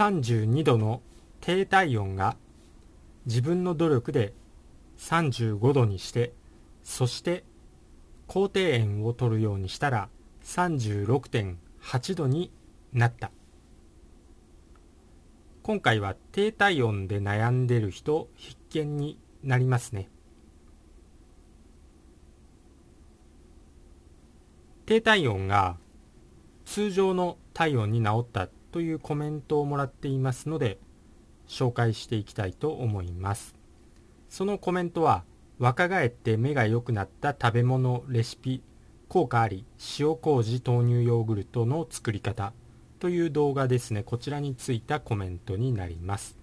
[0.00, 1.02] 32度の
[1.42, 2.38] 低体温が
[3.26, 4.32] 自分の努力で
[4.96, 6.32] 35度にして
[6.82, 7.44] そして
[8.26, 10.08] 高低塩を取るようにしたら
[10.42, 12.50] 36.8度に
[12.94, 13.30] なった。
[15.62, 20.08] 今回は低体温で悩んでる人必見になりますね。
[24.86, 25.76] 低体温が
[26.64, 30.78] 通常の体温に治ったというコメントをもらっていますので
[31.48, 33.54] 紹介していきたいと思います。
[34.28, 35.24] そのコメントは
[35.58, 38.62] 若返って目が良くなった食べ物レシピ
[39.08, 39.64] 効果あり
[39.98, 42.52] 塩麹豆乳ヨーグルトの作り方
[43.00, 44.02] という動画ですね。
[44.02, 46.38] こちらについたコメントになります。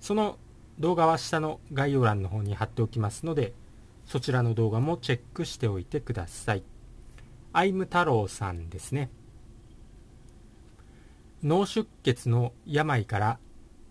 [0.00, 0.38] その
[0.78, 3.52] 動画は下の概要欄の方に貼っておきますので
[4.06, 6.62] そちらの動画もチェックしておいてください。
[7.52, 9.10] アイム太郎さんですね。
[11.42, 13.38] 脳出血の病から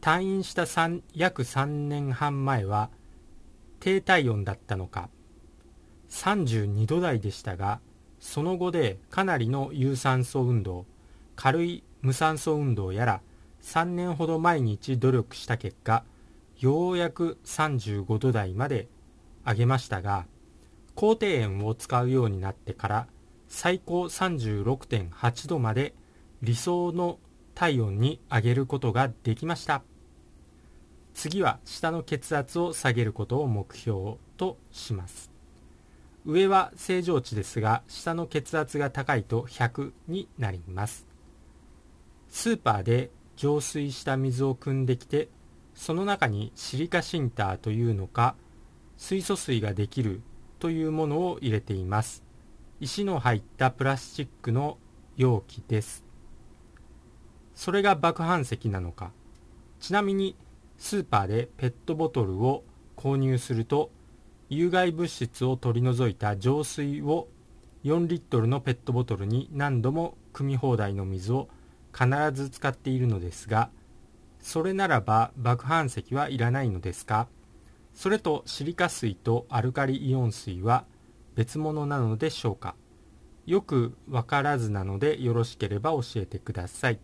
[0.02, 2.90] 退院した3約3年半前は
[3.80, 5.10] 低体温だったのか
[6.10, 7.80] 32度台でしたが
[8.20, 10.86] その後でかなりの有酸素運動
[11.36, 13.22] 軽い無酸素運動やら
[13.64, 16.04] 3年ほど毎日努力した結果
[16.60, 18.88] ようやく35度台まで
[19.46, 20.26] 上げましたが
[20.96, 23.08] 高低塩を使うようになってから
[23.48, 25.96] 最高36.8度まで
[26.42, 27.18] 理想の
[27.60, 29.84] 体温に上げることができました。
[31.14, 35.30] 次は下の血圧を下げることを目標とします。
[36.26, 41.06] 上は正常値ですが下の血圧が高いと100になります。
[42.30, 45.28] スーパーで浄水した水を汲んできて
[45.76, 48.36] その中にシリカシンターというのか
[48.96, 50.22] 水素水ができる
[50.60, 52.24] というものを入れています。
[52.80, 54.78] 石の入ったプラスチックの
[55.18, 56.09] 容器です。
[57.60, 59.12] それが爆飯石なのか
[59.82, 60.38] ちなみに
[60.78, 62.64] スーパーでペットボトルを
[62.96, 63.92] 購入すると
[64.48, 67.28] 有害物質を取り除いた浄水を
[67.84, 71.50] 4リットルのペットボトルに何度も汲み放題の水を
[71.94, 73.72] 必ず使っているのですが
[74.40, 77.28] それならば爆飯石はいらないのですか
[77.94, 80.86] それとシリカ水とアルカリイオン水は
[81.36, 82.76] 別物なのでしょうか
[83.46, 87.00] よくわからずなのでよろしければ教えてください。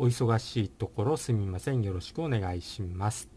[0.00, 1.82] お忙しいところすみません。
[1.82, 3.28] よろしくお願いします。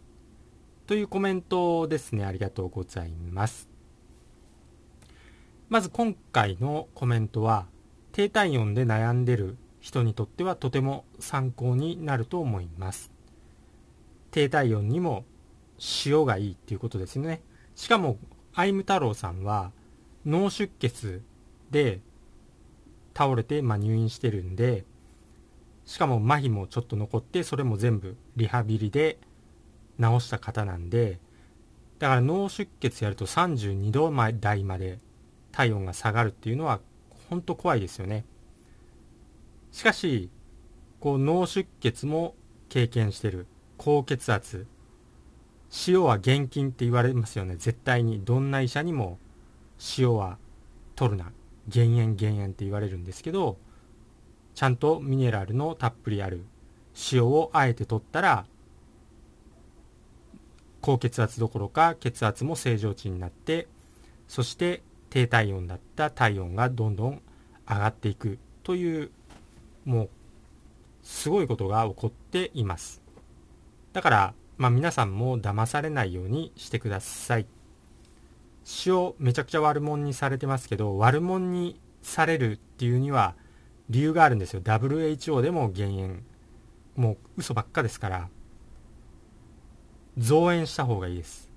[0.85, 2.23] というコメントですね。
[2.23, 3.67] ありがとうございます。
[5.69, 7.65] まず今回のコメントは、
[8.11, 13.11] 低体温で悩んでる人にとってはとても参考になると思います。
[14.29, 15.25] 低体温にも
[16.05, 17.41] 塩がいいっていうことですね。
[17.73, 18.19] しかも、
[18.53, 19.71] アイム太郎さんは
[20.27, 21.23] 脳出血
[21.71, 22.01] で
[23.15, 24.85] 倒れて、まあ、入院してるんで、
[25.91, 29.17] しかも麻痺もちょっと残ってそれも全部リハビリで
[29.99, 31.19] 治した方なんで
[31.99, 34.09] だから脳出血やると32度
[34.39, 34.99] 台まで
[35.51, 36.79] 体温が下がるっていうのは
[37.29, 38.23] 本当怖いですよね。
[39.73, 40.29] しかし
[41.01, 42.35] こう脳出血も
[42.69, 43.45] 経験してる。
[43.77, 44.67] 高血圧。
[45.87, 47.57] 塩は厳禁って言われますよね。
[47.57, 48.23] 絶対に。
[48.23, 49.19] どんな医者にも
[49.97, 50.37] 塩は
[50.95, 51.33] 取るな。
[51.67, 53.57] 減塩減塩って言われるんですけど
[54.53, 56.45] ちゃんとミネラルのたっぷりある
[57.11, 58.45] 塩をあえて取ったら
[60.81, 63.67] 高血圧どころか血圧も正常値になって
[64.27, 67.21] そして低体温だった体温がどんどん
[67.69, 69.11] 上がっていくという
[69.85, 70.09] もう
[71.03, 73.01] すごいことが起こっています。
[73.93, 77.47] だからまあ皆さんも騙されないようにしてください。
[78.85, 83.35] 塩めちゃくちゃ悪者にされてますけど悪者にされるっていうには
[83.91, 84.61] 理由があるんですよ。
[84.61, 86.23] WHO でも減塩。
[86.95, 88.29] もう嘘ばっかですから。
[90.17, 91.51] 増塩した方がいいです。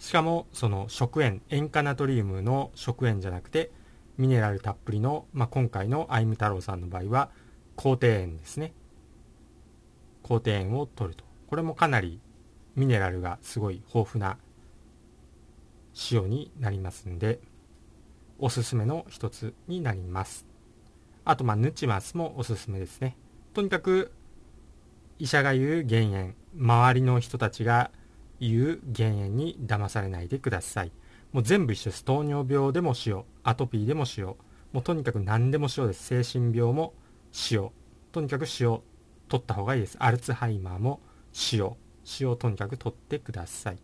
[0.00, 3.70] しかもその食塩塩化ナトリウムの食塩じゃなくて
[4.18, 7.30] ミネラルたっぷりの、まあ、今回のアイム太郎さんの場合は
[7.76, 8.72] 高低塩ですね。
[10.24, 11.24] 高低塩を取ると。
[11.46, 12.20] これもかなり
[12.74, 14.38] ミネラルがすごい豊富な
[16.10, 17.38] 塩になりますんで
[18.40, 20.53] おすすめの一つになります。
[21.24, 23.16] あと、まあ、ヌチマスもおすすめですね。
[23.52, 24.12] とにかく、
[25.18, 27.90] 医者が言う減塩、周りの人たちが
[28.40, 30.92] 言う減塩に騙されないでください。
[31.32, 32.04] もう全部一緒です。
[32.04, 36.24] 糖尿病でも塩、アトピーでも塩、もうとにかく何でも塩です。
[36.24, 36.94] 精神病も
[37.50, 37.70] 塩。
[38.12, 38.80] とにかく塩、
[39.28, 39.96] 取った方がいいです。
[40.00, 41.00] アルツハイマーも
[41.52, 41.72] 塩。
[42.20, 43.78] 塩をとにかく取ってください。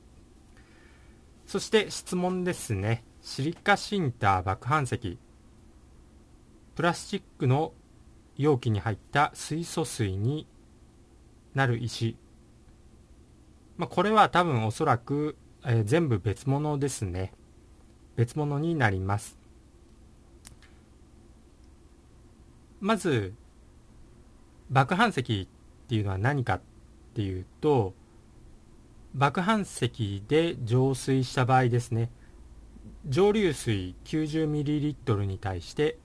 [1.46, 3.04] そして質問ですね。
[3.22, 5.18] シリカシンター爆飯石。
[6.80, 7.74] プラスチックの
[8.38, 10.46] 容器に入った水素水に
[11.52, 12.16] なる石、
[13.76, 17.34] まあ、これは多分おそらく、えー、全部別物ですね。
[18.16, 19.36] 別物になります。
[22.80, 23.34] まず
[24.70, 26.60] 爆斑石っていうのは何かっ
[27.12, 27.92] ていうと
[29.14, 32.10] 爆斑石で浄水した場合ですね。
[33.06, 35.98] 蒸留水 90ml に対して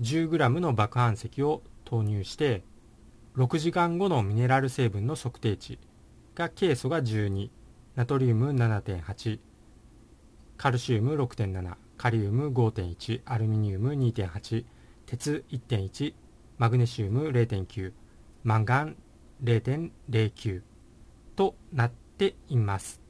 [0.00, 2.62] 10g の爆斑石を投入して
[3.36, 5.78] 6時間後のミネラル成分の測定値
[6.34, 7.50] がケイ素が12
[7.94, 9.38] ナトリウム7.8
[10.56, 14.64] カルシウム6.7カリウム5.1アルミニウム2.8
[15.06, 16.14] 鉄1.1
[16.58, 17.92] マグネシウム0.9
[18.44, 18.96] マンガン
[19.44, 20.62] 0.09
[21.36, 23.00] となっています。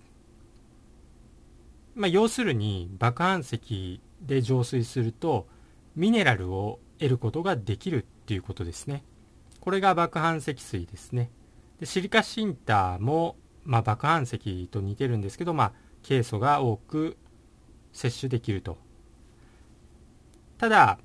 [1.94, 5.46] まあ、要するに爆斑石で浄水すると
[5.96, 9.04] ミネラルを得ることができるっていうことですね。
[9.60, 11.30] これが爆斑石水ですね。
[11.80, 15.72] でシリカシンターも、まあ、爆斑石と似てるんですけど、まあ、
[16.02, 17.16] ケイ素が多く
[17.92, 18.78] 摂取できると。
[20.58, 20.98] ただ、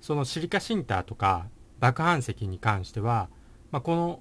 [0.00, 1.48] そのシリカシンターとか
[1.78, 3.28] 爆斑石に関しては、
[3.70, 4.20] まあ、この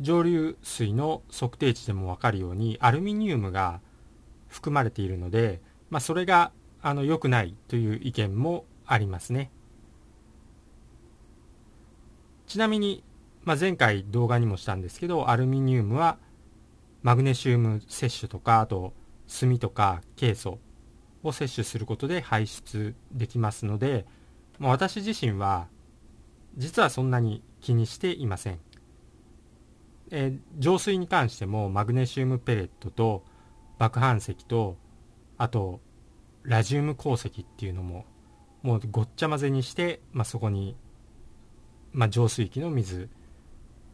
[0.00, 3.80] 蒸留水の測定値でも分かるようにアルミニウムが
[4.46, 5.60] 含まれているので、
[5.90, 9.50] まあ、それがあの良くないという意見もありますね。
[12.46, 13.04] ちなみに、
[13.44, 16.18] まあ、前回動画にもしたんですけどアルミニウムは
[17.02, 18.94] マグネシウム摂取とかあと
[19.28, 20.58] 炭とかケイ素
[21.22, 24.06] を摂取することで排出できますので、
[24.58, 25.68] まあ、私自身は
[26.56, 28.60] 実はそんなに気にしていません。
[30.10, 33.24] えー、浄水に関してもマグネシウムペレットと
[33.76, 34.76] 爆斑石と
[35.36, 35.80] あと
[36.42, 38.04] ラジウム鉱石っていうのも
[38.62, 40.76] もうごっちゃ混ぜにして、まあ、そこに、
[41.92, 43.08] まあ、浄水器の水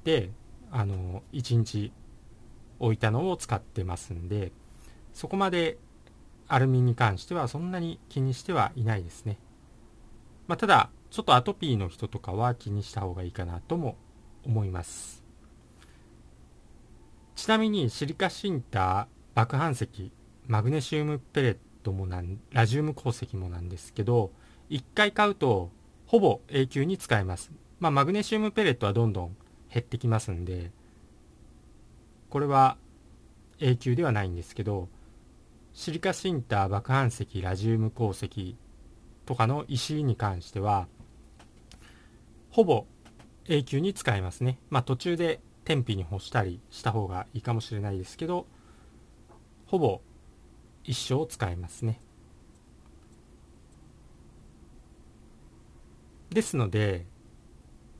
[0.04, 0.30] で
[0.70, 1.92] あの1日
[2.78, 4.52] 置いたのを使ってますんで
[5.12, 5.78] そこまで
[6.48, 9.38] アルミに関してはそんなに気にしてはいないですね、
[10.46, 13.96] まあ、ただちょっとアトピーの人とかは気にした方がいいかなとも
[14.44, 15.22] 思います。
[17.36, 20.12] ちなみにシリカシンター爆斑石
[20.46, 24.32] マグネシウムペレットもなんラジウム鉱石もなんですけど
[24.70, 25.70] 1回買うと
[26.06, 27.50] ほぼ永久に使えます。
[27.80, 29.36] まあマグネシウムペレットはどんどん
[29.72, 30.70] 減ってきますんで
[32.30, 32.76] これは
[33.60, 34.88] 永久ではないんですけど
[35.72, 38.56] シリカシンター爆斑石ラジウム鉱石
[39.26, 40.86] とかの石に関しては
[42.50, 42.86] ほぼ
[43.46, 44.58] 永久に使えますね。
[44.70, 48.46] まあ途中で天日に干したりした方がいいかもしれないですけど
[49.66, 50.00] ほぼ
[50.84, 52.00] 一生使えますね。
[56.30, 57.06] ですので、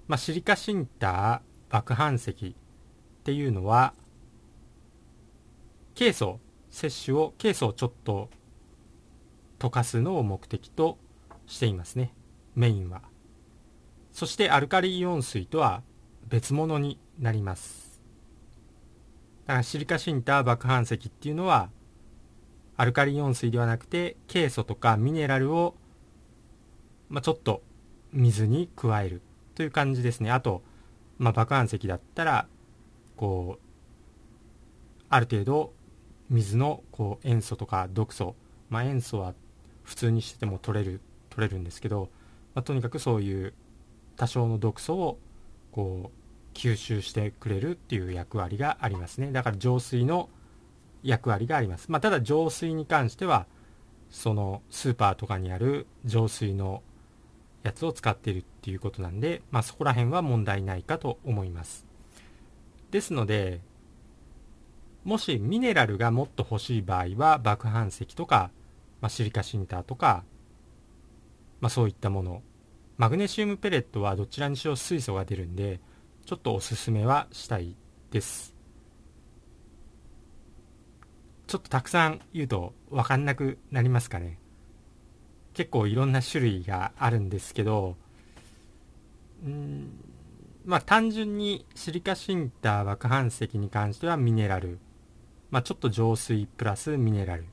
[0.06, 2.54] まあ、シリカシンター爆斑石っ
[3.22, 3.94] ていうのは
[5.94, 6.40] ケイ素
[6.70, 8.28] 摂取をケイ素をちょっと
[9.58, 10.98] 溶かすのを目的と
[11.46, 12.12] していますね。
[12.54, 13.02] メインは。
[14.12, 15.82] そしてアルカリイオン水とは
[16.28, 18.02] 別物になります。
[19.46, 21.70] だからシリカシンター爆斑石っていうのは
[22.76, 25.74] アルカリイオン水ではなくてケイ素とかミネラルを、
[27.08, 27.62] まあ、ちょっと
[28.12, 29.22] 水に加える
[29.54, 30.30] という感じですね。
[30.30, 30.62] あと、
[31.18, 32.46] まあ、爆斑石だったら
[33.16, 35.72] こうある程度
[36.30, 38.34] 水のこう塩素とか毒素、
[38.70, 39.34] まあ、塩素は
[39.84, 42.08] 普通にしてても取れる取れるんですけど、
[42.54, 43.54] まあ、とにかくそういう
[44.16, 45.18] 多少の毒素を
[45.70, 49.32] こう吸収してくれるっていう役割がありますね。
[49.32, 50.28] だから浄水の
[51.04, 53.46] 役割があります、まあ、ただ浄水に関しては
[54.10, 56.82] そのスーパーとかにある浄水の
[57.62, 61.86] やつを使っているっていうことなんで、まあ、そこら辺は問題ないかと思います。
[62.90, 63.60] ですので
[65.02, 68.50] もしミネラルがもっと欲しい場合は爆斑石とか、
[69.00, 70.24] まあ、シリカシンターとか、
[71.60, 72.42] まあ、そういったもの。
[72.96, 75.80] マグネシウムペレットはどちらにしろ水素が出るんで
[76.24, 77.76] ちょっとおすすめはしたい
[78.12, 78.53] です。
[81.54, 84.40] ちょっとたくさん言うと分かんなくなりますかね。
[85.52, 87.94] 結構いろんな種類があるんですけど
[89.44, 90.00] うん
[90.64, 94.80] まあ単純にシリカシンター爆斑石に関してはミネラル。
[95.52, 97.44] まあちょっと浄水プラスミネラル。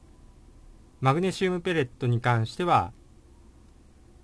[0.99, 2.93] マグネシウムペレットに関しては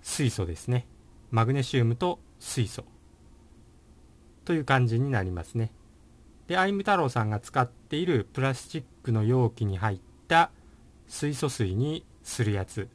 [0.02, 0.88] 水素ですね。
[1.30, 2.82] マグネシウムと水素。
[4.44, 5.70] という感じになりますね。
[6.48, 10.50] で、アイム太郎さんが使っているプラスチックの容器に入った
[11.06, 12.88] 水素水にするやつ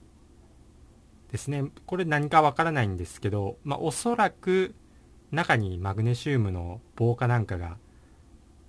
[1.32, 1.66] ですね。
[1.88, 4.76] これ何かわからないんですけど、まあ、おそらく
[5.32, 7.78] 中にマグネシウムの棒かなんかが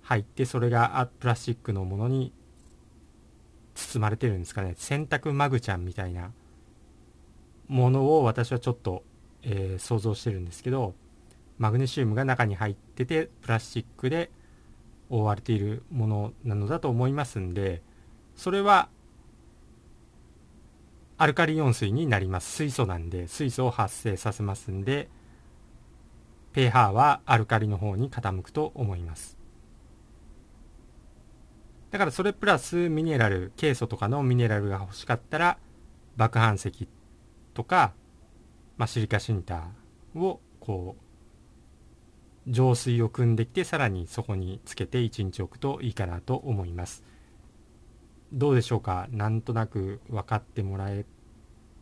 [0.01, 2.33] 入ってそれがプラスチックのものに
[3.75, 6.31] 包まれてるんですかね洗濯マグちゃんみたいな
[7.67, 9.03] ものを私はちょっと、
[9.43, 10.95] えー、想像してるんですけど
[11.59, 14.31] マグネシウムが中に入っててプラスチックで
[15.09, 17.81] 覆われているものなのだと思いますんで
[18.35, 18.89] それは
[21.17, 22.51] アルカリイオン水になります。
[22.51, 25.09] 水素なんで水素を発生させますんで
[26.51, 29.37] pH はアルカリの方に傾くと思います。
[31.91, 35.57] だからそれプラスミネラルケイ素とかのミネラルが欲しかったら
[36.17, 36.89] 爆反石
[37.53, 37.93] とか、
[38.75, 41.04] まあ、シリカシンターをこう
[42.47, 47.03] 浄水を汲んできてさらにそこにつけて1日置くといいかなと思います。
[48.31, 49.07] どうでしょうか？
[49.11, 51.05] なんとなく分かってもらえ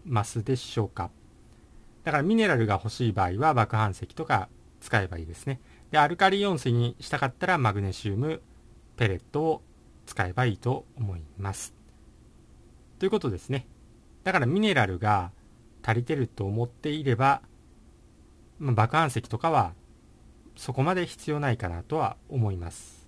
[0.05, 1.10] ますでしょうか？
[2.03, 5.60] だからミネラルが欲しい場合は爆反石とか使えばいいですね。
[5.91, 8.41] でアルカリイオン水にしたかったらマグネシウム
[8.98, 9.62] ペレットを
[10.05, 11.74] 使えばいいと思います。
[13.00, 13.67] ということですね。
[14.24, 15.32] だからミネラルが
[15.82, 17.41] 足りてると思っていれば、
[18.60, 19.74] まあ、爆反石とかは
[20.55, 23.07] そこまで必要ないかなとは思います。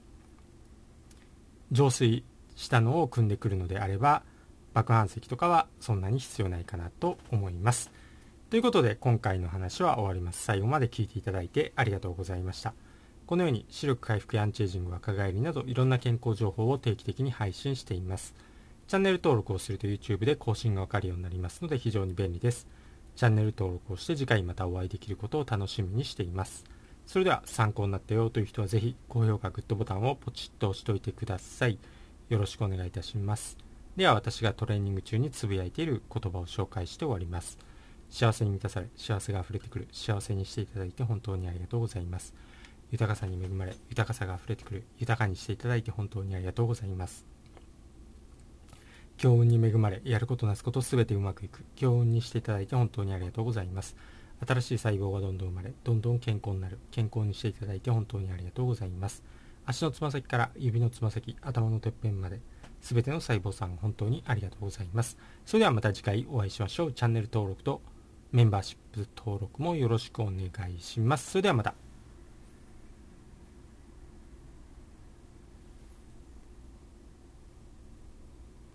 [1.71, 2.23] 浄水
[2.55, 4.23] したのを組んでくるのであれば
[4.73, 7.91] 爆反石とかはそんなに必要ないかなと思います。
[8.49, 10.43] ということで今回の話は終わります。
[10.43, 12.73] 最後まで聞いていただいてありがとうございました。
[13.25, 18.35] このように視力回復やアンチエイジング若返りなどいろんな健康情報を定期的に配信しています。
[18.87, 22.67] チャンネル登録をすると YouTube で更新がわかるようになりますので非常に便利です。
[23.15, 26.65] チャンネル登録をして次回またお会いできることを楽しみにしています。
[27.05, 31.77] それでは参考になったよという人はぜひ高評価、グッドボタンをポチッと押しておいてください。
[32.29, 33.57] よろしくお願いいたします。
[33.95, 37.57] では私がトレーニング中につぶやいている言葉を紹介して終わります。
[38.09, 42.33] 幸せに満たされ、幸せが溢れてくる、幸せにしていただいて本当にありがとうございます。
[42.91, 47.25] 豊かさに恵まれ、豊かさが溢れてくる、豊かにしていただいて本当にありがとうございます。
[49.17, 51.63] 強運に恵まれ、やることなすことすべてうまくいく。
[51.75, 53.95] 強運にしていただいて本当にありがとうございます。
[54.45, 56.79] 新しい細胞がどんどん生まれ、どんどん健康になる。
[56.91, 59.23] 健康にしていただいて本当にありがとうございます。
[59.65, 62.39] 足のつま先から指のつま先、頭のてっぺんまで、
[62.81, 65.17] 全ての細胞さん本当にありがとうございます。
[65.45, 66.93] それではまた次回お会いしましょう。
[66.93, 67.81] チャンネル登録と
[68.31, 71.31] メンバーシップ登録もよろしくお願いします。
[71.31, 71.84] それではまた。